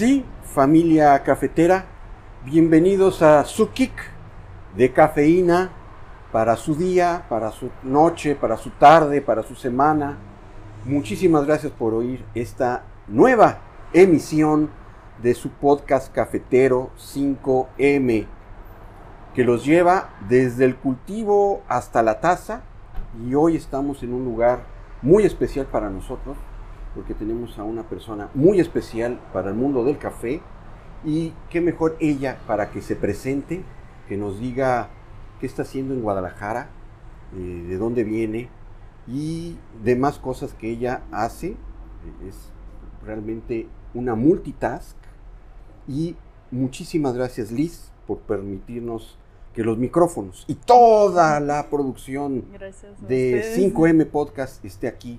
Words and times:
Sí, 0.00 0.24
familia 0.54 1.22
cafetera, 1.22 1.84
bienvenidos 2.46 3.20
a 3.20 3.44
su 3.44 3.68
kick 3.72 3.92
de 4.74 4.94
cafeína 4.94 5.72
para 6.32 6.56
su 6.56 6.74
día, 6.74 7.26
para 7.28 7.50
su 7.50 7.68
noche, 7.82 8.34
para 8.34 8.56
su 8.56 8.70
tarde, 8.70 9.20
para 9.20 9.42
su 9.42 9.54
semana. 9.54 10.16
Muchísimas 10.86 11.44
gracias 11.44 11.70
por 11.72 11.92
oír 11.92 12.24
esta 12.34 12.84
nueva 13.08 13.58
emisión 13.92 14.70
de 15.22 15.34
su 15.34 15.50
podcast 15.50 16.10
cafetero 16.14 16.92
5M, 16.96 18.26
que 19.34 19.44
los 19.44 19.66
lleva 19.66 20.14
desde 20.30 20.64
el 20.64 20.76
cultivo 20.76 21.60
hasta 21.68 22.02
la 22.02 22.20
taza. 22.20 22.62
Y 23.22 23.34
hoy 23.34 23.54
estamos 23.54 24.02
en 24.02 24.14
un 24.14 24.24
lugar 24.24 24.60
muy 25.02 25.26
especial 25.26 25.66
para 25.66 25.90
nosotros, 25.90 26.38
porque 26.94 27.14
tenemos 27.14 27.58
a 27.58 27.64
una 27.64 27.84
persona 27.84 28.30
muy 28.34 28.60
especial 28.60 29.20
para 29.32 29.50
el 29.50 29.54
mundo 29.54 29.84
del 29.84 29.98
café. 29.98 30.40
Y 31.04 31.32
qué 31.48 31.60
mejor 31.60 31.96
ella 32.00 32.38
para 32.46 32.70
que 32.70 32.82
se 32.82 32.94
presente, 32.94 33.62
que 34.08 34.16
nos 34.16 34.38
diga 34.38 34.90
qué 35.40 35.46
está 35.46 35.62
haciendo 35.62 35.94
en 35.94 36.02
Guadalajara, 36.02 36.68
eh, 37.34 37.64
de 37.68 37.78
dónde 37.78 38.04
viene 38.04 38.48
y 39.06 39.56
demás 39.82 40.18
cosas 40.18 40.52
que 40.52 40.70
ella 40.70 41.02
hace. 41.10 41.56
Es 42.28 42.50
realmente 43.04 43.66
una 43.94 44.14
multitask. 44.14 44.96
Y 45.88 46.16
muchísimas 46.50 47.14
gracias 47.14 47.50
Liz 47.50 47.90
por 48.06 48.18
permitirnos 48.18 49.16
que 49.54 49.64
los 49.64 49.78
micrófonos 49.78 50.44
y 50.46 50.54
toda 50.54 51.40
la 51.40 51.68
producción 51.68 52.44
Gracias 52.52 53.00
de 53.00 53.34
ustedes. 53.40 53.74
5M 53.74 54.06
Podcast 54.06 54.64
esté 54.64 54.86
aquí 54.86 55.18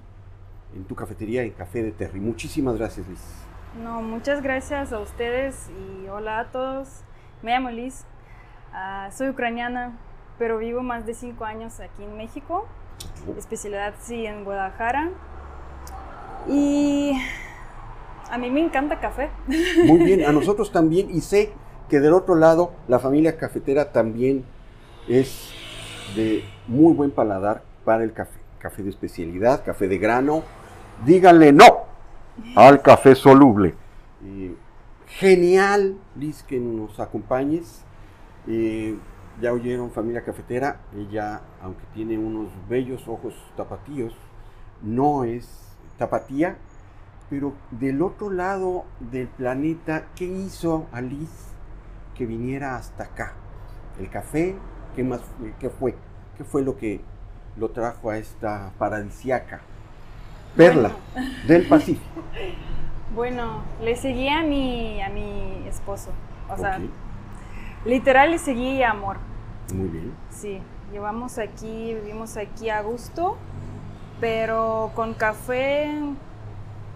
en 0.75 0.83
tu 0.85 0.95
cafetería 0.95 1.43
en 1.43 1.51
Café 1.51 1.83
de 1.83 1.91
Terry. 1.91 2.19
Muchísimas 2.19 2.77
gracias 2.77 3.07
Liz. 3.07 3.21
No, 3.83 4.01
muchas 4.01 4.41
gracias 4.41 4.91
a 4.91 4.99
ustedes 4.99 5.69
y 5.69 6.07
hola 6.07 6.39
a 6.39 6.51
todos. 6.51 7.01
Me 7.41 7.51
llamo 7.51 7.69
Liz, 7.69 8.05
ah, 8.73 9.09
soy 9.11 9.29
ucraniana, 9.29 9.97
pero 10.37 10.57
vivo 10.57 10.81
más 10.81 11.05
de 11.05 11.13
cinco 11.13 11.45
años 11.45 11.79
aquí 11.79 12.03
en 12.03 12.17
México. 12.17 12.67
Especialidad 13.37 13.95
sí 13.99 14.25
en 14.25 14.43
Guadalajara. 14.43 15.11
Y 16.47 17.13
a 18.29 18.37
mí 18.37 18.49
me 18.49 18.61
encanta 18.61 18.99
café. 18.99 19.29
Muy 19.85 20.03
bien, 20.03 20.25
a 20.25 20.31
nosotros 20.31 20.71
también 20.71 21.09
y 21.09 21.21
sé 21.21 21.53
que 21.89 21.99
del 21.99 22.13
otro 22.13 22.35
lado 22.35 22.71
la 22.87 22.99
familia 22.99 23.37
cafetera 23.37 23.91
también 23.91 24.45
es 25.07 25.51
de 26.15 26.43
muy 26.67 26.93
buen 26.93 27.11
paladar 27.11 27.63
para 27.85 28.03
el 28.03 28.13
café. 28.13 28.39
Café 28.59 28.83
de 28.83 28.89
especialidad, 28.89 29.63
café 29.65 29.87
de 29.87 29.97
grano. 29.97 30.43
Díganle 31.05 31.51
no 31.51 31.65
al 32.55 32.81
café 32.81 33.15
soluble. 33.15 33.75
Genial, 35.07 35.97
Liz, 36.15 36.43
que 36.43 36.59
nos 36.59 36.99
acompañes. 36.99 37.83
Eh, 38.47 38.97
ya 39.41 39.51
oyeron 39.51 39.91
familia 39.91 40.23
cafetera, 40.23 40.79
ella, 40.95 41.41
aunque 41.61 41.83
tiene 41.93 42.17
unos 42.17 42.49
bellos 42.69 43.07
ojos 43.07 43.33
tapatíos, 43.55 44.13
no 44.83 45.23
es 45.23 45.75
tapatía, 45.97 46.57
pero 47.29 47.53
del 47.71 48.01
otro 48.01 48.29
lado 48.29 48.85
del 48.99 49.27
planeta, 49.27 50.05
¿qué 50.15 50.25
hizo 50.25 50.87
a 50.91 51.01
Liz 51.01 51.29
que 52.15 52.25
viniera 52.25 52.75
hasta 52.75 53.05
acá? 53.05 53.33
El 53.99 54.09
café, 54.09 54.55
¿qué 54.95 55.03
más? 55.03 55.21
¿Qué 55.59 55.69
fue? 55.69 55.95
¿Qué 56.37 56.43
fue 56.43 56.61
lo 56.61 56.77
que 56.77 57.01
lo 57.57 57.69
trajo 57.69 58.11
a 58.11 58.17
esta 58.17 58.73
paradisiaca 58.77 59.61
perla 60.55 60.91
del 61.47 61.67
Pacífico? 61.67 62.21
Bueno, 63.13 63.61
le 63.83 63.97
seguí 63.97 64.29
a 64.29 64.41
mi, 64.41 65.01
a 65.01 65.09
mi 65.09 65.67
esposo. 65.67 66.11
O 66.49 66.57
sea, 66.57 66.79
literal 67.83 68.31
le 68.31 68.37
seguí 68.37 68.81
amor. 68.83 69.17
Muy 69.73 69.89
bien. 69.89 70.13
Sí, 70.29 70.61
llevamos 70.93 71.37
aquí, 71.37 71.93
vivimos 71.93 72.37
aquí 72.37 72.69
a 72.69 72.81
gusto, 72.81 73.37
pero 74.21 74.91
con 74.95 75.13
café 75.13 75.91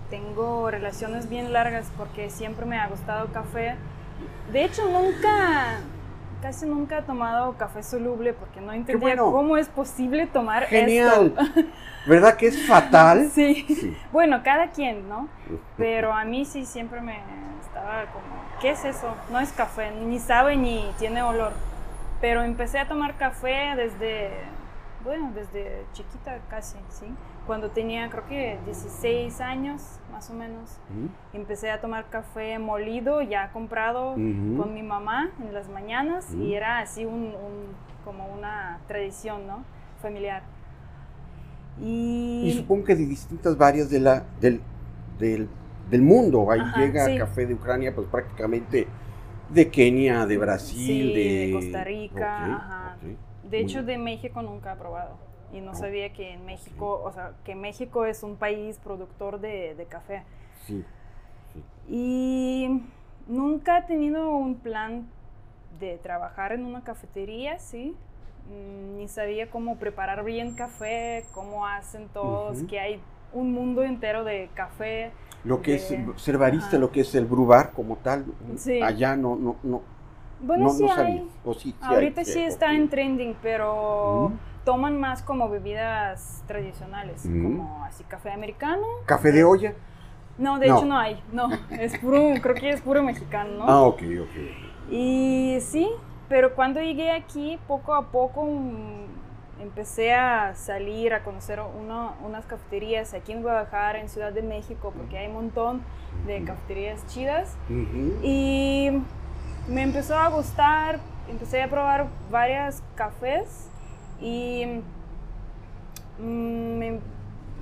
tengo 0.09 0.71
relaciones 0.71 1.29
bien 1.29 1.51
largas 1.51 1.91
porque 1.97 2.29
siempre 2.29 2.65
me 2.65 2.77
ha 2.79 2.87
gustado 2.87 3.27
café. 3.33 3.75
De 4.53 4.63
hecho, 4.63 4.83
nunca, 4.89 5.79
casi 6.45 6.67
nunca 6.67 6.99
he 6.99 7.01
tomado 7.01 7.57
café 7.57 7.81
soluble 7.81 8.31
porque 8.33 8.61
no 8.61 8.71
entendía 8.71 9.15
bueno. 9.15 9.31
cómo 9.31 9.57
es 9.57 9.67
posible 9.67 10.27
tomar 10.27 10.67
Genial. 10.67 11.33
esto. 11.35 11.61
¿Verdad 12.05 12.35
que 12.35 12.45
es 12.45 12.67
fatal? 12.67 13.31
Sí. 13.33 13.65
Sí. 13.67 13.97
Bueno, 14.11 14.41
cada 14.43 14.69
quien, 14.69 15.09
¿no? 15.09 15.27
Pero 15.77 16.13
a 16.13 16.23
mí 16.23 16.45
sí 16.45 16.63
siempre 16.67 17.01
me 17.01 17.17
estaba 17.65 18.05
como, 18.13 18.27
¿qué 18.61 18.69
es 18.69 18.85
eso? 18.85 19.15
No 19.31 19.39
es 19.39 19.51
café, 19.53 19.89
ni 19.89 20.19
sabe 20.19 20.55
ni 20.55 20.87
tiene 20.99 21.23
olor. 21.23 21.53
Pero 22.21 22.43
empecé 22.43 22.77
a 22.77 22.87
tomar 22.87 23.15
café 23.15 23.73
desde, 23.75 24.29
bueno, 25.05 25.31
desde 25.33 25.85
chiquita 25.93 26.39
casi, 26.49 26.77
¿sí? 26.89 27.05
Cuando 27.47 27.69
tenía 27.69 28.09
creo 28.09 28.25
que 28.27 28.57
16 28.65 29.39
años, 29.41 29.81
más 30.11 30.29
o 30.29 30.33
menos. 30.33 30.77
Empecé 31.33 31.69
a 31.69 31.79
tomar 31.81 32.09
café 32.09 32.57
molido, 32.59 33.21
ya 33.21 33.51
comprado 33.51 34.13
con 34.57 34.73
mi 34.73 34.83
mamá 34.83 35.29
en 35.41 35.53
las 35.53 35.69
mañanas 35.69 36.33
y 36.33 36.53
era 36.55 36.79
así 36.79 37.05
un, 37.05 37.35
un- 37.35 37.75
como 38.05 38.27
una 38.27 38.79
tradición, 38.87 39.47
¿no? 39.47 39.63
Familiar. 40.01 40.43
Y 41.81 42.53
supongo 42.55 42.85
que 42.85 42.95
de 42.95 43.05
distintas 43.05 43.57
varias 43.57 43.89
de 43.89 43.99
la, 43.99 44.23
del, 44.39 44.61
del, 45.19 45.47
del 45.91 46.01
mundo. 46.01 46.49
Ahí 46.49 46.61
Ajá, 46.61 46.75
llega 46.77 47.05
sí. 47.05 47.17
café 47.17 47.45
de 47.45 47.53
Ucrania, 47.53 47.93
pues 47.93 48.07
prácticamente 48.07 48.87
de 49.53 49.69
Kenia, 49.69 50.25
de 50.25 50.37
Brasil, 50.37 50.77
Sí, 50.77 51.13
de... 51.13 51.47
de 51.47 51.51
Costa 51.51 51.83
Rica, 51.83 52.45
Ok, 52.45 52.55
ajá. 52.55 52.95
De 53.49 53.59
hecho, 53.59 53.83
de 53.83 53.97
México 53.97 54.41
nunca 54.41 54.73
he 54.73 54.75
probado. 54.75 55.17
Y 55.53 55.61
no 55.61 55.71
Oh, 55.71 55.75
sabía 55.75 56.11
que 56.11 56.33
en 56.33 56.45
México, 56.45 57.01
o 57.03 57.11
sea, 57.11 57.33
que 57.45 57.55
México 57.55 58.05
es 58.05 58.23
un 58.23 58.35
país 58.35 58.77
productor 58.83 59.39
de, 59.39 59.75
de 59.75 59.85
café. 59.85 60.23
Sí, 60.65 60.83
sí. 61.53 61.63
Y 61.87 62.81
nunca 63.27 63.79
he 63.79 63.81
tenido 63.83 64.29
un 64.35 64.55
plan 64.55 65.07
de 65.79 65.97
trabajar 65.97 66.51
en 66.51 66.65
una 66.65 66.83
cafetería, 66.83 67.59
¿sí? 67.59 67.95
Mm, 68.49 68.97
Ni 68.97 69.07
sabía 69.07 69.49
cómo 69.49 69.77
preparar 69.77 70.23
bien 70.23 70.55
café, 70.55 71.25
cómo 71.33 71.65
hacen 71.67 72.07
todos, 72.09 72.63
que 72.63 72.79
hay 72.79 72.99
un 73.33 73.53
mundo 73.53 73.83
entero 73.83 74.23
de 74.23 74.49
café. 74.55 75.11
Lo 75.43 75.61
que 75.61 75.75
es 75.75 75.93
ser 76.17 76.37
barista, 76.37 76.77
lo 76.77 76.91
que 76.91 77.01
es 77.01 77.13
el 77.15 77.25
brubar 77.25 77.71
como 77.71 77.97
tal, 77.97 78.25
Sí. 78.57 78.81
allá 78.81 79.15
no, 79.15 79.35
no, 79.35 79.57
no, 79.63 79.81
Bueno, 80.39 80.65
no, 80.65 80.69
sí 80.71 80.83
no 80.83 80.93
hay. 80.93 81.29
O 81.43 81.53
sí, 81.53 81.59
sí 81.71 81.75
hay, 81.81 81.93
Ahorita 81.95 82.23
sí 82.25 82.41
está 82.41 82.73
en 82.73 82.89
trending, 82.89 83.35
pero 83.41 84.31
toman 84.63 84.99
más 84.99 85.21
como 85.21 85.47
bebidas 85.49 86.43
tradicionales, 86.47 87.21
como 87.23 87.83
así 87.85 88.03
café 88.03 88.31
americano. 88.31 88.83
¿Café 89.05 89.31
de 89.31 89.43
olla? 89.43 89.73
No, 90.37 90.59
de 90.59 90.67
No. 90.67 90.77
hecho 90.77 90.85
no 90.85 90.97
hay, 90.97 91.21
no, 91.31 91.49
es 91.79 91.97
puro, 91.99 92.33
creo 92.41 92.55
que 92.55 92.69
es 92.71 92.81
puro 92.81 93.01
mexicano, 93.03 93.51
¿no? 93.59 93.65
Ah, 93.69 93.81
ok, 93.83 94.01
ok. 94.23 94.91
Y 94.91 95.57
sí, 95.61 95.89
pero 96.27 96.55
cuando 96.55 96.81
llegué 96.81 97.11
aquí, 97.11 97.57
poco 97.67 97.93
a 97.93 98.07
poco 98.07 98.43
mm, 98.45 99.61
empecé 99.61 100.13
a 100.13 100.53
salir 100.55 101.13
a 101.13 101.23
conocer 101.23 101.59
uno- 101.61 102.13
unas 102.25 102.45
cafeterías 102.45 103.13
aquí 103.13 103.31
en 103.31 103.41
Guadalajara, 103.43 104.01
en 104.01 104.09
Ciudad 104.09 104.33
de 104.33 104.41
México, 104.41 104.91
porque 104.97 105.17
hay 105.17 105.27
un 105.27 105.33
montón 105.33 105.81
de 106.27 106.43
cafeterías 106.43 107.05
chidas. 107.07 107.55
Y 108.21 108.89
me 109.67 109.81
empezó 109.83 110.17
a 110.17 110.29
gustar, 110.29 110.99
empecé 111.29 111.61
a 111.63 111.69
probar 111.69 112.07
varias 112.29 112.83
cafés 112.95 113.69
y 114.21 114.81
mm, 116.19 116.77
me- 116.77 116.99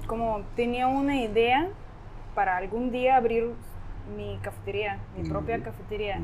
como 0.07 0.41
tenía 0.55 0.88
una 0.88 1.15
idea 1.21 1.69
para 2.35 2.57
algún 2.57 2.91
día 2.91 3.15
abrir 3.15 3.53
mi 4.17 4.38
cafetería, 4.41 5.00
mi 5.17 5.27
propia 5.29 5.61
cafetería. 5.63 6.19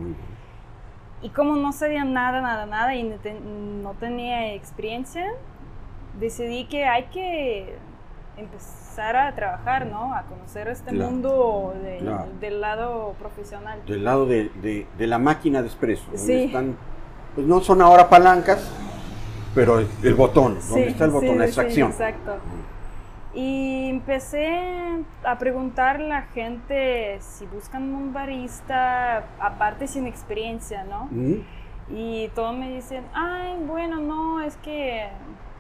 Y 1.22 1.30
como 1.30 1.56
no 1.56 1.72
sabía 1.74 2.04
nada, 2.06 2.42
nada, 2.42 2.66
nada 2.66 2.96
y 2.96 3.04
no 3.04 3.94
tenía 3.94 4.54
experiencia, 4.54 5.26
decidí 6.20 6.66
que 6.66 6.86
hay 6.86 7.06
que 7.06 7.78
empezar 8.40 9.16
a 9.16 9.36
trabajar, 9.36 9.86
¿no? 9.88 10.14
A 10.14 10.24
conocer 10.24 10.68
este 10.68 10.92
Claro, 10.92 11.12
mundo 11.12 11.74
de- 11.84 11.98
claro. 12.00 12.26
del 12.40 12.62
lado 12.62 13.14
profesional. 13.20 13.80
Del 13.88 14.04
lado 14.04 14.26
de, 14.26 14.50
de- 14.62 14.88
de 14.98 15.08
la 15.08 15.18
máquina 15.20 15.62
de 15.62 15.68
donde 16.06 16.18
Sí. 16.18 16.44
están, 16.46 16.76
pues 17.36 17.46
no 17.48 17.60
son 17.62 17.82
ahora 17.82 18.10
palancas, 18.10 18.72
pero 19.56 19.80
el, 19.80 19.88
el 20.04 20.14
botón, 20.16 20.56
donde 20.56 20.86
Sí, 20.86 20.92
está 20.92 21.06
el 21.06 21.12
botón, 21.12 21.30
sí, 21.32 21.38
la 21.38 21.46
extracción. 21.46 21.92
exacto. 21.92 22.36
Y 23.34 23.90
empecé 23.90 24.50
a 25.24 25.38
preguntar 25.38 25.98
a 25.98 26.00
la 26.00 26.22
gente 26.24 27.18
si 27.22 27.46
buscan 27.46 27.94
un 27.94 28.12
barista, 28.12 29.24
aparte 29.40 29.88
sin 29.88 30.08
experiencia, 30.08 30.84
¿no? 30.84 31.08
Y 31.92 32.28
todos 32.36 32.56
me 32.58 32.70
dicen, 32.74 33.04
ay, 33.14 33.56
bueno, 33.68 33.98
no, 33.98 34.42
es 34.42 34.58
que 34.58 35.08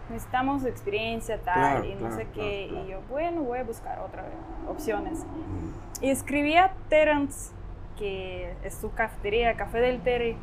necesitamos 0.10 0.66
experiencia, 0.66 1.38
tal, 1.42 1.54
Claro, 1.82 1.86
y 1.86 1.94
no 1.94 2.00
claro, 2.00 2.16
sé 2.16 2.28
qué. 2.34 2.68
claro, 2.70 2.86
Y 2.86 2.92
yo, 2.92 3.02
bueno, 3.10 3.42
voy 3.42 3.60
a 3.60 3.64
buscar 3.64 4.00
otras 4.00 4.26
opciones. 4.68 5.20
Ujú. 5.20 6.06
Y 6.06 6.10
escribí 6.10 6.56
a 6.56 6.74
Terence 6.90 7.52
que 7.98 8.54
es 8.64 8.76
su 8.76 8.94
cafetería, 8.94 9.56
Café 9.56 9.80
del 9.82 10.00
Terry. 10.02 10.38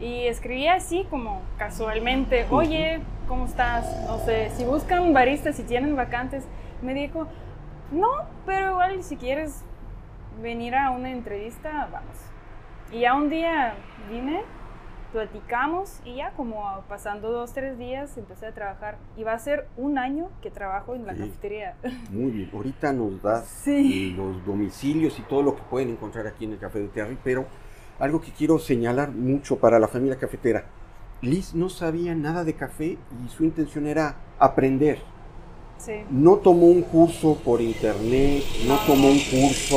Y 0.00 0.26
escribí 0.26 0.66
así 0.66 1.06
como 1.08 1.40
casualmente, 1.56 2.46
oye, 2.50 3.00
¿cómo 3.28 3.44
estás? 3.44 3.86
No 4.08 4.18
sé, 4.18 4.50
si 4.56 4.64
buscan 4.64 5.12
baristas, 5.12 5.54
si 5.54 5.62
tienen 5.62 5.94
vacantes. 5.94 6.44
Me 6.82 6.94
dijo, 6.94 7.28
no, 7.92 8.08
pero 8.44 8.70
igual 8.72 9.04
si 9.04 9.16
quieres 9.16 9.62
venir 10.42 10.74
a 10.74 10.90
una 10.90 11.12
entrevista, 11.12 11.88
vamos. 11.92 12.16
Y 12.90 13.00
ya 13.02 13.14
un 13.14 13.30
día 13.30 13.74
vine, 14.10 14.42
platicamos 15.12 16.00
y 16.04 16.16
ya 16.16 16.32
como 16.32 16.64
pasando 16.88 17.30
dos, 17.30 17.52
tres 17.52 17.78
días 17.78 18.16
empecé 18.16 18.46
a 18.46 18.52
trabajar. 18.52 18.98
Y 19.16 19.24
va 19.24 19.34
a 19.34 19.38
ser 19.38 19.68
un 19.76 19.98
año 19.98 20.30
que 20.40 20.50
trabajo 20.50 20.94
en 20.94 21.06
la 21.06 21.14
cafetería. 21.14 21.76
Muy 22.10 22.30
bien, 22.30 22.50
ahorita 22.52 22.92
nos 22.92 23.22
das 23.22 23.66
eh, 23.68 24.12
los 24.16 24.44
domicilios 24.44 25.18
y 25.18 25.22
todo 25.22 25.42
lo 25.42 25.54
que 25.54 25.62
pueden 25.62 25.90
encontrar 25.90 26.26
aquí 26.26 26.44
en 26.46 26.52
el 26.52 26.58
Café 26.58 26.80
de 26.80 26.88
Terry, 26.88 27.18
pero 27.22 27.46
algo 27.98 28.20
que 28.20 28.32
quiero 28.32 28.58
señalar 28.58 29.10
mucho 29.10 29.58
para 29.58 29.78
la 29.78 29.86
familia 29.86 30.18
cafetera. 30.18 30.64
Liz 31.20 31.54
no 31.54 31.68
sabía 31.68 32.14
nada 32.16 32.42
de 32.42 32.54
café 32.54 32.98
y 33.24 33.28
su 33.28 33.44
intención 33.44 33.86
era 33.86 34.16
aprender. 34.40 34.98
No 36.10 36.36
tomó 36.36 36.66
un 36.66 36.82
curso 36.82 37.36
por 37.44 37.60
internet, 37.60 38.42
no 38.66 38.78
tomó 38.86 39.08
un 39.08 39.18
curso 39.18 39.76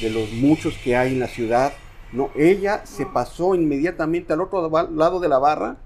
de 0.00 0.10
los 0.10 0.32
muchos 0.32 0.76
que 0.78 0.96
hay 0.96 1.12
en 1.12 1.20
la 1.20 1.28
ciudad. 1.28 1.72
No, 2.14 2.30
ella 2.36 2.86
se 2.86 3.06
pasó 3.06 3.54
inmediatamente 3.54 4.32
al 4.32 4.40
otro 4.40 4.70
lado 4.90 5.20
de 5.20 5.28
la 5.28 5.38
barra, 5.38 5.76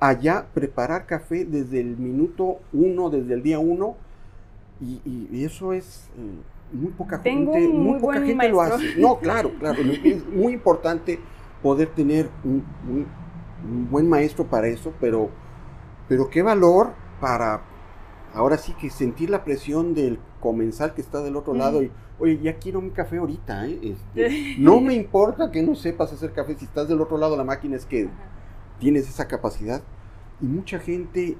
allá 0.00 0.46
preparar 0.52 1.06
café 1.06 1.44
desde 1.44 1.80
el 1.80 1.96
minuto 1.96 2.58
uno, 2.72 3.08
desde 3.08 3.34
el 3.34 3.42
día 3.42 3.58
uno. 3.58 3.96
Y, 4.80 5.44
eso 5.44 5.72
es 5.72 6.10
eh, 6.18 6.76
muy 6.76 6.90
poca 6.90 7.18
gente, 7.20 7.68
muy, 7.68 8.00
poca 8.00 8.20
gente 8.20 8.48
lo 8.48 8.60
hace. 8.60 8.96
No, 8.98 9.18
claro, 9.18 9.52
claro. 9.58 9.80
es 9.80 10.26
muy 10.26 10.52
importante 10.52 11.18
poder 11.62 11.88
tener 11.88 12.28
un, 12.44 12.64
buen 13.90 14.08
maestro 14.08 14.44
para 14.44 14.66
eso, 14.66 14.92
pero, 15.00 15.30
pero 16.08 16.28
qué 16.28 16.42
valor 16.42 16.90
para 17.20 17.62
ahora 18.36 18.58
sí 18.58 18.74
que 18.74 18.90
sentir 18.90 19.30
la 19.30 19.44
presión 19.44 19.94
del 19.94 20.18
comensal 20.40 20.92
que 20.92 21.00
está 21.00 21.22
del 21.22 21.36
otro 21.36 21.54
lado 21.54 21.82
y, 21.82 21.90
oye, 22.20 22.38
ya 22.42 22.58
quiero 22.58 22.82
mi 22.82 22.90
café 22.90 23.16
ahorita, 23.16 23.66
¿eh? 23.66 23.80
Este, 23.82 24.56
no 24.58 24.78
me 24.82 24.94
importa 24.94 25.50
que 25.50 25.62
no 25.62 25.74
sepas 25.74 26.12
hacer 26.12 26.32
café, 26.32 26.54
si 26.54 26.66
estás 26.66 26.86
del 26.86 27.00
otro 27.00 27.16
lado 27.16 27.34
la 27.34 27.44
máquina 27.44 27.76
es 27.76 27.86
que 27.86 28.10
tienes 28.78 29.08
esa 29.08 29.26
capacidad. 29.26 29.82
Y 30.42 30.44
mucha 30.44 30.78
gente 30.78 31.38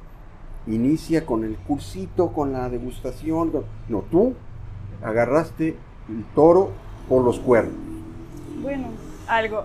inicia 0.67 1.27
con 1.27 1.45
el 1.45 1.57
cursito, 1.57 2.33
con 2.33 2.53
la 2.53 2.71
degustación. 2.71 3.53
No, 3.91 4.01
tú 4.11 4.33
agarraste 5.03 5.77
el 6.09 6.25
toro 6.35 6.71
por 7.11 7.23
los 7.23 7.39
cuernos. 7.41 7.75
Bueno, 8.63 8.89
algo. 9.29 9.65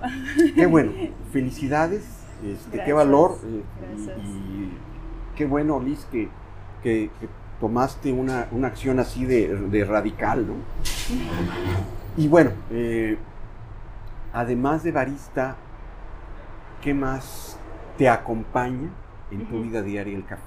Qué 0.54 0.66
bueno, 0.66 0.92
felicidades, 1.31 2.04
este, 2.44 2.83
qué 2.83 2.92
valor. 2.92 3.38
Eh, 3.45 3.63
y, 4.22 5.38
qué 5.38 5.45
bueno, 5.45 5.80
Liz, 5.80 6.06
que 6.12 6.28
que, 6.81 7.10
tomaste 7.60 8.12
una, 8.12 8.48
acción 8.63 9.00
así 9.00 9.25
de, 9.25 9.86
radical, 9.86 10.48
¿no? 10.48 10.54
Y 12.18 12.28
bueno, 12.28 12.51
eh, 12.72 13.18
además 14.33 14.83
de 14.83 14.92
barista, 14.92 15.56
¿qué 16.81 16.94
más 16.94 17.60
te 17.98 18.10
acompaña 18.10 18.89
en 19.30 19.45
tu 19.45 19.62
vida 19.62 19.81
diaria 19.81 20.18
el 20.18 20.25
café? 20.25 20.42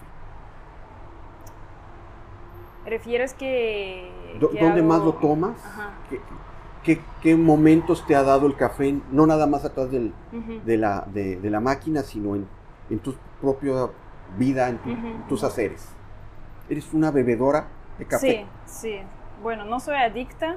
¿Refieres 2.85 3.33
que... 3.33 4.11
¿Dónde 4.41 4.83
más 4.83 5.01
lo 5.01 5.15
tomas? 5.15 5.57
¿Qué, 6.83 7.37
momentos 7.37 8.07
te 8.07 8.15
ha 8.15 8.23
dado 8.23 8.47
el 8.47 8.57
café? 8.57 8.99
No 9.11 9.27
nada 9.27 9.47
más 9.47 9.65
atrás 9.65 9.91
del, 9.91 10.13
de, 10.67 10.77
la, 10.77 11.07
de, 11.11 11.39
la, 11.49 11.61
máquina, 11.61 12.03
sino 12.03 12.35
en, 12.35 12.47
en 12.91 12.99
tu 12.99 13.15
propia 13.41 13.89
vida, 14.37 14.69
en 14.69 15.25
tus 15.29 15.45
haceres. 15.45 15.89
¿Eres 16.69 16.93
una 16.95 17.11
bebedora 17.11 17.67
de 17.99 18.07
café? 18.07 18.47
Sí, 18.67 18.81
sí. 18.81 19.01
Bueno, 19.43 19.65
no 19.65 19.81
soy 19.81 19.97
adicta, 19.97 20.57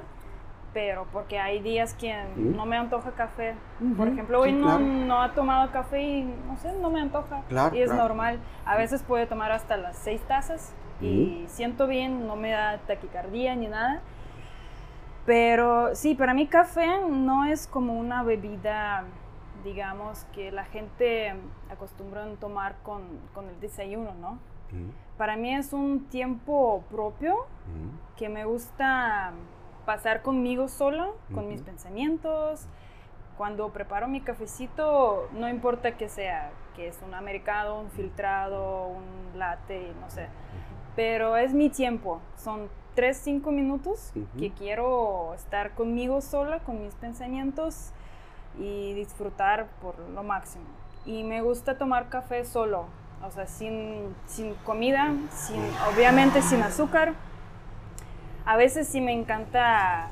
pero 0.72 1.06
porque 1.12 1.38
hay 1.38 1.60
días 1.60 1.94
que 1.94 2.14
no 2.36 2.64
me 2.66 2.76
antoja 2.76 3.10
café. 3.12 3.54
Por 3.96 4.08
ejemplo, 4.08 4.40
hoy 4.40 4.52
no, 4.52 4.78
no 4.78 5.22
ha 5.22 5.32
tomado 5.34 5.70
café 5.70 6.00
y 6.00 6.22
no 6.22 6.56
sé, 6.56 6.72
no 6.80 6.90
me 6.90 7.00
antoja. 7.00 7.42
Claro, 7.48 7.74
y 7.74 7.82
es 7.82 7.92
normal. 7.92 8.38
A 8.64 8.76
veces 8.76 9.02
puede 9.02 9.26
tomar 9.26 9.52
hasta 9.52 9.76
las 9.76 9.96
seis 9.96 10.20
tazas 10.22 10.72
y 11.00 11.44
siento 11.48 11.86
bien, 11.86 12.26
no 12.26 12.36
me 12.36 12.50
da 12.50 12.78
taquicardía 12.78 13.54
ni 13.54 13.66
nada. 13.66 14.00
Pero 15.26 15.94
sí, 15.94 16.14
para 16.14 16.32
mí 16.32 16.46
café 16.46 16.86
no 17.06 17.44
es 17.44 17.66
como 17.66 17.98
una 17.98 18.22
bebida, 18.22 19.04
digamos, 19.62 20.24
que 20.32 20.50
la 20.50 20.64
gente 20.64 21.34
acostumbra 21.70 22.24
a 22.24 22.28
tomar 22.36 22.76
con, 22.82 23.02
con 23.34 23.46
el 23.48 23.60
desayuno, 23.60 24.14
¿no? 24.14 24.38
Para 25.16 25.36
mí 25.36 25.54
es 25.54 25.72
un 25.72 26.04
tiempo 26.06 26.84
propio 26.90 27.46
que 28.16 28.28
me 28.28 28.44
gusta 28.44 29.32
pasar 29.84 30.22
conmigo 30.22 30.68
sola, 30.68 31.08
con 31.34 31.48
mis 31.48 31.62
pensamientos. 31.62 32.66
Cuando 33.36 33.68
preparo 33.70 34.08
mi 34.08 34.20
cafecito, 34.20 35.28
no 35.32 35.48
importa 35.48 35.96
que 35.96 36.08
sea, 36.08 36.50
que 36.74 36.88
es 36.88 37.00
un 37.06 37.14
americano, 37.14 37.80
un 37.80 37.90
filtrado, 37.90 38.88
un 38.88 39.38
latte, 39.38 39.92
no 40.00 40.10
sé. 40.10 40.26
Pero 40.96 41.36
es 41.36 41.54
mi 41.54 41.70
tiempo. 41.70 42.20
Son 42.36 42.68
3, 42.96 43.16
5 43.16 43.52
minutos 43.52 44.12
que 44.36 44.50
quiero 44.50 45.32
estar 45.34 45.76
conmigo 45.76 46.20
sola, 46.20 46.58
con 46.58 46.82
mis 46.82 46.94
pensamientos 46.96 47.92
y 48.58 48.92
disfrutar 48.94 49.68
por 49.80 49.96
lo 50.00 50.24
máximo. 50.24 50.64
Y 51.06 51.22
me 51.22 51.40
gusta 51.40 51.78
tomar 51.78 52.08
café 52.08 52.44
solo, 52.44 52.86
o 53.26 53.30
sea, 53.30 53.46
sin, 53.46 54.14
sin 54.26 54.54
comida, 54.64 55.12
sin, 55.30 55.60
obviamente 55.92 56.42
sin 56.42 56.62
azúcar. 56.62 57.14
A 58.46 58.56
veces 58.56 58.88
sí 58.88 59.00
me 59.00 59.12
encanta 59.12 60.10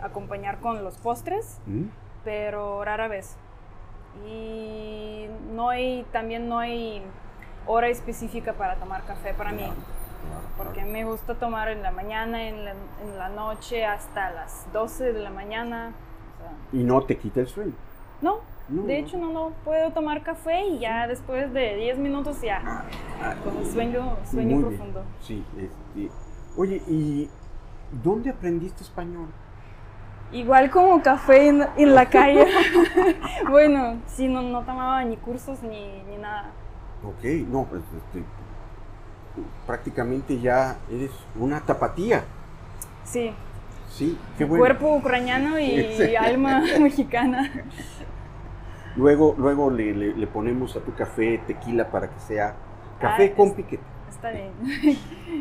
acompañar 0.00 0.58
con 0.58 0.84
los 0.84 0.98
postres, 0.98 1.58
mm. 1.66 1.84
pero 2.24 2.84
rara 2.84 3.08
vez. 3.08 3.36
Y 4.26 5.26
no 5.54 5.70
hay, 5.70 6.04
también 6.12 6.48
no 6.48 6.58
hay 6.58 7.02
hora 7.66 7.88
específica 7.88 8.52
para 8.54 8.76
tomar 8.76 9.04
café 9.04 9.32
para 9.34 9.52
mí. 9.52 9.72
Porque 10.56 10.84
me 10.84 11.04
gusta 11.04 11.34
tomar 11.34 11.68
en 11.68 11.82
la 11.82 11.90
mañana, 11.90 12.46
en 12.46 12.64
la, 12.64 12.72
en 12.72 13.18
la 13.18 13.28
noche, 13.30 13.84
hasta 13.84 14.30
las 14.30 14.70
12 14.72 15.12
de 15.12 15.20
la 15.20 15.30
mañana. 15.30 15.92
¿Y 16.72 16.84
no 16.84 17.02
te 17.02 17.16
quita 17.16 17.40
el 17.40 17.48
sueño? 17.48 17.72
No, 18.20 18.40
de 18.72 18.98
hecho, 18.98 19.18
no, 19.18 19.32
no 19.32 19.52
puedo 19.64 19.90
tomar 19.92 20.22
café 20.22 20.64
y 20.66 20.78
ya 20.78 21.06
después 21.06 21.52
de 21.52 21.76
10 21.76 21.98
minutos 21.98 22.40
ya, 22.40 22.84
con 23.44 23.64
sueño, 23.70 24.16
sueño 24.30 24.60
profundo. 24.60 25.04
Sí, 25.20 25.44
este, 25.56 26.10
oye, 26.56 26.82
¿y 26.88 27.28
dónde 28.02 28.30
aprendiste 28.30 28.82
español? 28.82 29.28
Igual 30.32 30.70
como 30.70 31.02
café 31.02 31.48
en, 31.48 31.94
la 31.94 32.06
calle. 32.06 32.46
bueno, 33.50 33.98
sí, 34.06 34.28
no, 34.28 34.40
no 34.42 34.62
tomaba 34.62 35.04
ni 35.04 35.16
cursos 35.16 35.62
ni, 35.62 36.02
ni 36.10 36.16
nada. 36.16 36.50
Ok, 37.04 37.24
no, 37.48 37.64
pues 37.64 37.82
este, 37.82 38.24
prácticamente 39.66 40.40
ya 40.40 40.78
eres 40.90 41.10
una 41.38 41.60
tapatía. 41.60 42.24
Sí. 43.04 43.32
Sí, 43.90 44.16
qué 44.38 44.46
bueno. 44.46 44.62
Cuerpo 44.62 44.96
ucraniano 44.96 45.58
y 45.58 46.16
alma 46.18 46.62
mexicana. 46.80 47.52
Luego, 48.96 49.34
luego 49.38 49.70
le, 49.70 50.26
ponemos 50.26 50.76
a 50.76 50.80
tu 50.80 50.94
café 50.94 51.38
tequila 51.46 51.90
para 51.90 52.08
que 52.10 52.20
sea 52.20 52.54
café 53.00 53.30
ah, 53.32 53.36
con 53.36 53.54
piquete. 53.54 53.82
Está 54.08 54.30
bien. 54.30 54.52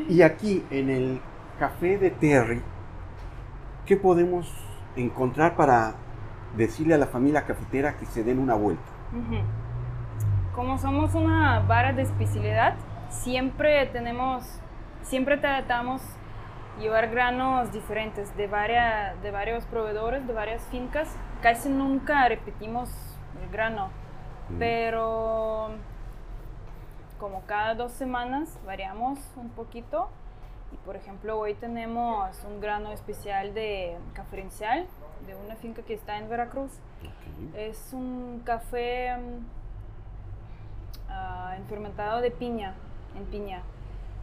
Y 0.09 0.21
aquí 0.21 0.63
en 0.71 0.89
el 0.89 1.21
café 1.59 1.97
de 1.97 2.11
Terry, 2.11 2.61
¿qué 3.85 3.97
podemos 3.97 4.51
encontrar 4.95 5.55
para 5.55 5.95
decirle 6.55 6.95
a 6.95 6.97
la 6.97 7.07
familia 7.07 7.45
cafetera 7.45 7.97
que 7.97 8.05
se 8.05 8.23
den 8.23 8.39
una 8.39 8.55
vuelta? 8.55 8.83
Como 10.55 10.77
somos 10.77 11.13
una 11.13 11.59
vara 11.59 11.93
de 11.93 12.03
especialidad, 12.03 12.75
siempre 13.09 13.85
tenemos, 13.87 14.61
siempre 15.03 15.37
tratamos 15.37 16.01
llevar 16.79 17.09
granos 17.09 17.71
diferentes 17.71 18.35
de, 18.37 18.47
varias, 18.47 19.21
de 19.21 19.31
varios 19.31 19.65
proveedores, 19.65 20.25
de 20.27 20.33
varias 20.33 20.63
fincas. 20.67 21.15
Casi 21.41 21.69
nunca 21.69 22.27
repetimos 22.27 22.89
grano. 23.51 23.89
Mm. 24.49 24.59
Pero 24.59 25.69
como 27.19 27.41
cada 27.45 27.75
dos 27.75 27.91
semanas 27.91 28.59
variamos 28.65 29.19
un 29.35 29.49
poquito. 29.49 30.09
Y 30.73 30.77
por 30.77 30.95
ejemplo, 30.95 31.37
hoy 31.37 31.53
tenemos 31.53 32.43
un 32.45 32.61
grano 32.61 32.91
especial 32.91 33.53
de 33.53 33.97
caferencial 34.13 34.87
de 35.27 35.35
una 35.35 35.55
finca 35.55 35.83
que 35.83 35.93
está 35.93 36.17
en 36.17 36.29
Veracruz. 36.29 36.71
Es 37.55 37.91
un 37.93 38.41
café 38.45 39.15
uh, 41.09 41.67
fermentado 41.67 42.21
de 42.21 42.31
piña, 42.31 42.73
en 43.15 43.25
piña. 43.25 43.61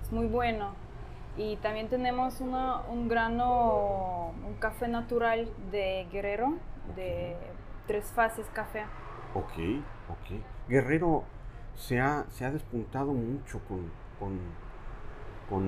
Es 0.02 0.10
muy 0.10 0.26
bueno. 0.26 0.72
Y 1.36 1.56
también 1.58 1.88
tenemos 1.88 2.40
un 2.40 3.08
grano, 3.08 4.32
un 4.44 4.54
café 4.58 4.88
natural 4.88 5.48
de 5.70 6.08
Guerrero, 6.10 6.54
de 6.96 7.36
tres 7.86 8.06
fases 8.06 8.46
café. 8.52 8.86
Ok, 9.34 9.52
ok. 10.08 10.40
Guerrero 10.68 11.24
se 11.76 12.00
ha, 12.00 12.24
se 12.30 12.44
ha 12.44 12.50
despuntado 12.50 13.12
mucho 13.12 13.60
con, 13.68 13.80
con, 14.18 14.38
con 15.48 15.62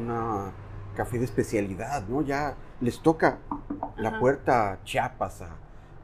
una 0.00 0.50
café 0.96 1.18
de 1.18 1.24
especialidad, 1.24 2.06
¿no? 2.08 2.22
Ya 2.22 2.54
les 2.80 3.00
toca 3.00 3.38
la 3.96 4.18
puerta 4.18 4.72
a 4.72 4.84
Chiapas, 4.84 5.42
a, 5.42 5.56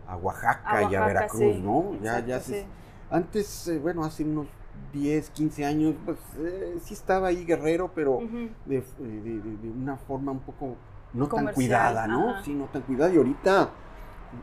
a 0.09 0.17
Oaxaca, 0.17 0.77
A 0.79 0.83
y 0.91 0.95
a 0.95 1.01
Veracruz, 1.07 1.57
sí, 1.57 1.63
¿no? 1.63 1.93
Ya, 2.03 2.19
exacto, 2.19 2.27
ya 2.29 2.41
se- 2.41 2.61
sí. 2.63 2.67
Antes, 3.11 3.69
eh, 3.69 3.79
bueno, 3.79 4.05
hace 4.05 4.25
unos 4.25 4.47
10, 4.93 5.29
15 5.31 5.65
años, 5.67 5.95
pues 6.05 6.19
eh, 6.39 6.79
sí 6.83 6.95
estaba 6.95 7.29
ahí 7.29 7.45
Guerrero, 7.45 7.91
pero 7.95 8.13
Ujú. 8.19 8.49
de, 8.65 8.83
de- 8.99 9.21
de- 9.41 9.57
de 9.59 9.71
una 9.71 9.97
forma 9.97 10.33
un 10.33 10.41
poco 10.41 10.77
no 11.13 11.27
tan 11.29 11.53
cuidada, 11.53 12.07
¿no? 12.07 12.31
ajá. 12.31 12.43
Sí, 12.43 12.55
no 12.55 12.65
tan 12.67 12.83
cuidada. 12.83 13.13
Y 13.13 13.19
ahorita, 13.19 13.71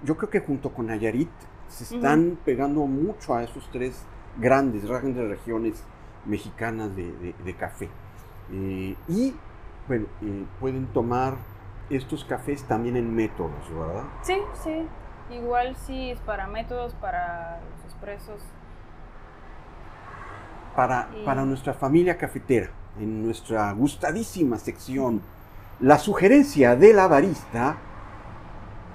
yo 0.03 0.15
creo 0.17 0.29
que 0.29 0.39
junto 0.41 0.71
con 0.71 0.85
Nayarit 0.87 1.29
se 1.69 1.95
están 1.95 2.37
pegando 2.43 2.81
mucho 2.81 3.33
a 3.35 3.43
esos 3.43 3.69
tres 3.71 4.03
grandes, 4.37 4.85
grandes 4.85 5.27
regiones 5.29 5.83
mexicanas 6.25 6.95
de, 6.95 7.11
de- 7.13 7.35
de 7.45 7.55
café. 7.55 7.89
Eh, 8.51 8.95
y, 9.07 9.35
bueno, 9.87 10.05
eh, 10.21 10.45
pueden 10.59 10.87
tomar 10.87 11.35
estos 11.89 12.25
cafés 12.25 12.63
también 12.63 12.97
en 12.97 13.15
métodos, 13.15 13.69
¿verdad? 13.73 14.03
Sí, 14.23 14.37
sí. 14.63 14.87
Igual 15.31 15.75
sí 15.75 16.11
es 16.11 16.19
para 16.21 16.47
métodos, 16.47 16.93
para 16.95 17.61
los 17.71 17.85
expresos. 17.85 18.41
Para, 20.75 21.09
Y- 21.19 21.25
para 21.25 21.45
nuestra 21.45 21.73
familia 21.73 22.17
cafetera, 22.17 22.69
en 22.99 23.23
nuestra 23.25 23.71
gustadísima 23.73 24.57
sección, 24.57 25.21
la 25.79 25.97
sugerencia 25.97 26.75
de 26.75 26.93
la 26.93 27.07
barista, 27.07 27.77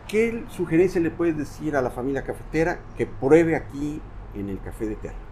¿qué 0.06 0.46
sugerencia 0.48 1.00
le 1.00 1.10
puedes 1.10 1.36
decir 1.36 1.76
a 1.76 1.82
la 1.82 1.90
familia 1.90 2.24
cafetera 2.24 2.86
que 2.94 3.06
pruebe 3.06 3.56
aquí 3.56 4.02
en 4.32 4.48
el 4.50 4.60
Café 4.60 4.86
de 4.86 4.96
Terra? 4.96 5.26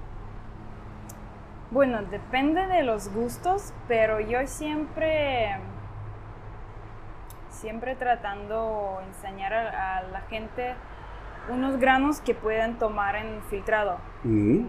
Bueno, 1.71 2.03
depende 2.05 2.67
de 2.67 2.83
los 2.85 3.09
gustos, 3.13 3.73
pero 3.89 4.21
yo 4.21 4.47
siempre, 4.47 5.57
siempre 7.51 7.97
tratando 7.97 9.01
enseñar 9.07 9.53
a, 9.55 9.99
a 9.99 10.03
la 10.03 10.21
gente 10.23 10.75
unos 11.49 11.79
granos 11.79 12.21
que 12.21 12.35
puedan 12.35 12.79
tomar 12.79 13.17
en 13.17 13.43
filtrado. 13.45 13.99
Mm, 14.25 14.67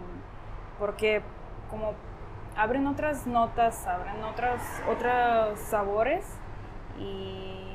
Porque 0.77 1.23
como 1.69 1.93
abren 2.55 2.87
otras 2.87 3.25
notas, 3.27 3.85
abren 3.87 4.23
otras, 4.23 4.81
otros 4.87 5.59
sabores 5.59 6.25
y 6.97 7.69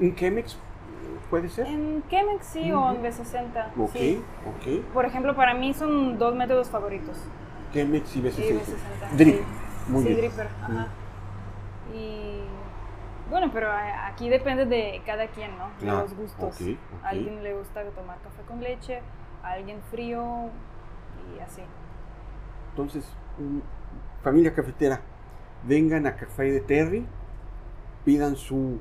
¿Un 0.00 0.14
Chemex 0.14 0.56
puede 1.30 1.48
ser? 1.48 1.66
en 1.66 2.02
Chemex 2.08 2.46
sí 2.46 2.72
o 2.72 2.90
en 2.92 2.96
Ujú. 2.98 3.06
B60. 3.06 3.66
Ok, 3.78 3.90
sí. 3.92 4.22
ok. 4.46 4.92
Por 4.92 5.04
ejemplo, 5.04 5.34
para 5.34 5.54
mí 5.54 5.72
son 5.74 6.18
dos 6.18 6.34
métodos 6.34 6.68
favoritos. 6.68 7.16
Chemex 7.72 8.16
y 8.16 8.22
B60. 8.22 8.30
Sí, 8.32 8.42
B60. 8.52 9.16
Drip, 9.16 9.34
sí. 9.36 9.42
muy 9.88 10.04
bien. 10.04 10.16
dripper, 10.18 10.48
ajá. 10.62 10.88
Y 11.94 12.40
bueno, 13.30 13.50
pero 13.52 13.68
aquí 14.06 14.28
depende 14.28 14.64
de 14.66 15.02
cada 15.06 15.26
quien, 15.28 15.50
¿no? 15.58 15.70
De 15.80 15.86
los 15.86 16.14
gustos. 16.14 16.42
ok, 16.60 16.68
ok. 16.98 17.04
A 17.04 17.08
alguien 17.08 17.42
le 17.42 17.54
gusta 17.54 17.82
tomar 17.90 18.18
café 18.20 18.42
con 18.46 18.60
leche, 18.60 19.00
a 19.42 19.52
alguien 19.52 19.80
frío 19.90 20.50
y 21.36 21.40
así. 21.40 21.62
Entonces, 22.70 23.04
familia 24.22 24.54
cafetera, 24.54 25.00
vengan 25.62 26.06
a 26.06 26.16
Café 26.16 26.50
de 26.50 26.60
Terry, 26.60 27.06
pidan 28.04 28.36
su 28.36 28.80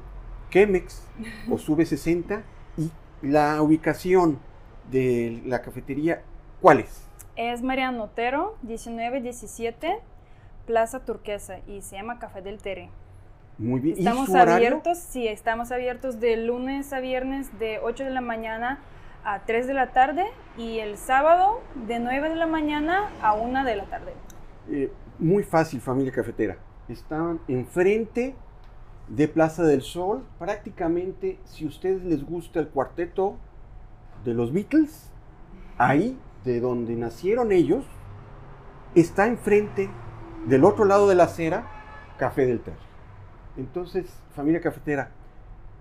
Chemex 0.53 1.01
o 1.50 1.57
su 1.57 1.75
B60 1.75 2.43
y 2.77 2.91
la 3.24 3.60
ubicación 3.63 4.38
de 4.91 5.41
la 5.48 5.63
cafetería, 5.63 6.22
¿cuál 6.62 6.81
es? 6.81 7.10
Es 7.36 7.63
Mariano 7.63 8.03
Otero, 8.03 8.55
1917, 8.62 9.98
Plaza 10.67 11.03
Turquesa 11.03 11.57
y 11.67 11.81
se 11.81 11.95
llama 11.95 12.19
Café 12.19 12.43
del 12.43 12.62
Tere. 12.62 12.91
Muy 13.57 13.79
bien. 13.79 13.98
Estamos 13.98 14.29
¿Y 14.29 14.31
su 14.31 14.38
abiertos, 14.38 15.00
sí, 15.00 15.27
estamos 15.27 15.72
abiertos 15.72 16.19
de 16.19 16.38
lunes 16.38 16.93
a 16.93 17.00
viernes 17.00 17.57
de 17.57 17.79
8 17.79 18.03
de 18.03 18.10
la 18.12 18.22
mañana 18.22 18.79
a 19.25 19.45
3 19.45 19.65
de 19.65 19.74
la 19.74 19.91
tarde 19.91 20.25
y 20.55 20.77
el 20.77 20.98
sábado 20.98 21.62
de 21.88 21.98
9 22.00 22.29
de 22.29 22.36
la 22.36 22.45
mañana 22.45 23.10
a 23.24 23.33
1 23.33 23.63
de 23.63 23.75
la 23.75 23.86
tarde. 23.86 24.13
Eh, 24.69 24.91
muy 25.17 25.41
fácil, 25.41 25.81
familia 25.81 26.12
cafetera. 26.12 26.57
Están 26.88 27.39
enfrente 27.48 28.36
de 29.07 29.27
Plaza 29.27 29.63
del 29.63 29.81
Sol. 29.81 30.24
Prácticamente, 30.39 31.39
si 31.45 31.65
a 31.65 31.67
ustedes 31.67 32.03
les 32.03 32.24
gusta 32.25 32.60
el 32.60 32.69
cuarteto 32.69 33.38
de 34.24 34.33
los 34.33 34.53
Beatles, 34.53 35.12
ahí, 35.77 36.17
de 36.43 36.60
donde 36.60 36.95
nacieron 36.95 37.51
ellos, 37.51 37.86
está 38.95 39.27
enfrente, 39.27 39.89
del 40.48 40.65
otro 40.65 40.86
lado 40.86 41.07
de 41.07 41.15
la 41.15 41.24
acera, 41.25 41.67
Café 42.17 42.45
del 42.45 42.60
Ter. 42.60 42.75
Entonces, 43.57 44.05
familia 44.36 44.62
cafetera, 44.62 45.12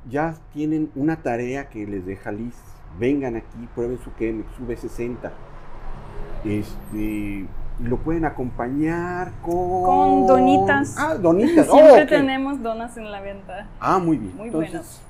ya 0.09 0.37
tienen 0.52 0.91
una 0.95 1.23
tarea 1.23 1.69
que 1.69 1.87
les 1.87 2.05
deja 2.05 2.33
Liz. 2.33 2.57
Vengan 2.99 3.37
aquí, 3.37 3.69
prueben 3.75 3.99
su 3.99 4.11
Chemex, 4.19 4.49
su 4.57 4.67
B60. 4.67 5.31
Este, 6.45 7.47
y 7.81 7.85
lo 7.85 7.99
pueden 7.99 8.25
acompañar 8.25 9.33
con... 9.43 9.83
Con 9.85 10.26
donitas. 10.26 10.97
Ah, 10.99 11.14
donitas. 11.14 11.69
Oh, 11.71 11.75
Siempre 11.76 12.02
ok. 12.05 12.09
tenemos 12.09 12.62
donas 12.62 12.97
en 12.97 13.11
la 13.11 13.21
venta. 13.21 13.67
Ah, 13.81 13.99
muy 13.99 14.19
bien. 14.19 14.37
Muy 14.37 14.47
Entonces, 14.47 15.00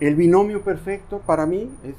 el 0.00 0.14
binomio 0.14 0.62
perfecto 0.62 1.20
para 1.20 1.46
mí 1.46 1.70
es 1.84 1.94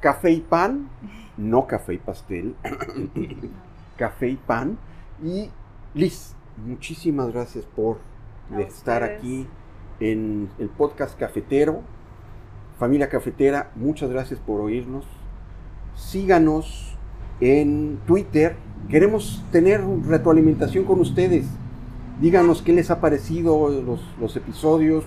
café 0.00 0.30
y 0.32 0.40
pan, 0.40 0.88
no 1.36 1.66
café 1.66 1.94
y 1.94 1.98
pastel, 1.98 2.54
café 3.96 4.28
y 4.28 4.36
pan. 4.36 4.78
Y 5.22 5.50
Liz, 5.94 6.34
muchísimas 6.66 7.32
gracias 7.32 7.64
por 7.64 7.98
A 8.52 8.60
estar 8.60 9.02
ustedes. 9.02 9.18
aquí 9.18 9.46
en 10.00 10.50
el 10.58 10.68
podcast 10.68 11.18
cafetero. 11.18 11.82
Familia 12.78 13.08
cafetera, 13.08 13.70
muchas 13.76 14.10
gracias 14.10 14.40
por 14.40 14.60
oírnos. 14.60 15.04
Síganos 15.94 16.96
en 17.40 18.00
Twitter. 18.06 18.56
Queremos 18.88 19.42
tener 19.50 19.80
retroalimentación 20.06 20.84
con 20.84 21.00
ustedes. 21.00 21.46
Díganos 22.20 22.62
qué 22.62 22.72
les 22.72 22.90
ha 22.90 23.00
parecido 23.00 23.68
los, 23.68 24.00
los 24.20 24.36
episodios. 24.36 25.04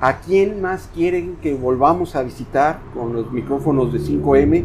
¿A 0.00 0.18
quién 0.18 0.60
más 0.60 0.90
quieren 0.92 1.36
que 1.40 1.54
volvamos 1.54 2.16
a 2.16 2.22
visitar 2.22 2.80
con 2.94 3.12
los 3.12 3.30
micrófonos 3.30 3.92
de 3.92 4.00
5M? 4.00 4.64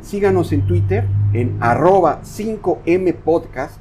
Síganos 0.00 0.52
en 0.52 0.66
Twitter 0.66 1.06
en 1.34 1.58
arroba 1.60 2.22
5M 2.22 3.14
Podcast, 3.16 3.78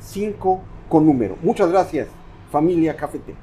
5 0.00 0.60
con 0.88 1.06
número. 1.06 1.36
Muchas 1.42 1.70
gracias, 1.70 2.08
familia 2.50 2.96
cafetera. 2.96 3.38